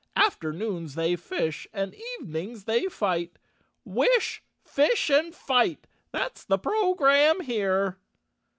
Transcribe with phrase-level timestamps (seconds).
[0.15, 3.37] Afternoons they fish and evenings they fight.
[3.85, 7.99] Wish, fish and fight—that's the program here."